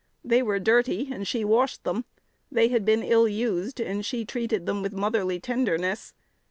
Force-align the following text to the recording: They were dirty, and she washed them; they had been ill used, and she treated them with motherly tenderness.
They 0.25 0.41
were 0.41 0.57
dirty, 0.57 1.09
and 1.11 1.27
she 1.27 1.45
washed 1.45 1.83
them; 1.83 2.05
they 2.51 2.69
had 2.69 2.85
been 2.85 3.03
ill 3.03 3.27
used, 3.27 3.79
and 3.79 4.03
she 4.03 4.25
treated 4.25 4.65
them 4.65 4.81
with 4.81 4.93
motherly 4.93 5.39
tenderness. 5.39 6.15